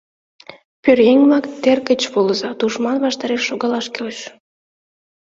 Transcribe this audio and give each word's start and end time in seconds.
Пӧръеҥ-влак, 0.83 1.45
тер 1.63 1.77
гыч 1.89 2.01
волыза, 2.13 2.49
тушман 2.59 2.97
ваштареш 3.05 3.41
шогалаш 3.49 3.85
кӱлеш... 3.93 4.19